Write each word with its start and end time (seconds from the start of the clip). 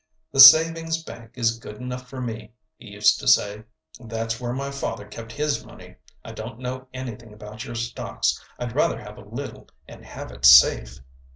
"The 0.31 0.39
savings 0.39 1.03
bank 1.03 1.33
is 1.35 1.59
good 1.59 1.75
enough 1.75 2.09
for 2.09 2.19
me," 2.21 2.55
he 2.75 2.87
used 2.87 3.19
to 3.19 3.27
say; 3.27 3.65
"that's 3.99 4.41
where 4.41 4.51
my 4.51 4.71
father 4.71 5.05
kept 5.05 5.31
his 5.31 5.63
money. 5.63 5.97
I 6.25 6.31
don't 6.31 6.57
know 6.57 6.87
anything 6.91 7.33
about 7.33 7.65
your 7.65 7.75
stocks. 7.75 8.43
I'd 8.57 8.73
rather 8.75 8.99
have 8.99 9.19
a 9.19 9.29
little 9.29 9.69
and 9.87 10.03
have 10.03 10.31
it 10.31 10.43
safe." 10.43 11.01